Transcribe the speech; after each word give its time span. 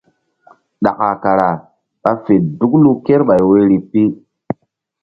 Ɗaka 0.83 1.07
kara 1.23 1.47
ɓa 2.01 2.11
fe 2.23 2.33
duklu 2.59 2.91
kerpuh 3.05 3.41
woyri 3.49 3.77
pi. 3.89 4.01